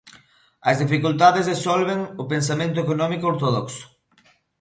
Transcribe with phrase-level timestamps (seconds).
[0.69, 3.83] As dificultades disolven o pensamento económico ortodoxo.